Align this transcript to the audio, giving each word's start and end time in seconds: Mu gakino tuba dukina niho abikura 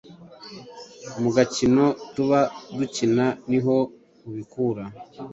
Mu 1.21 1.29
gakino 1.35 1.85
tuba 2.13 2.39
dukina 2.77 3.25
niho 3.49 3.75
abikura 4.27 4.83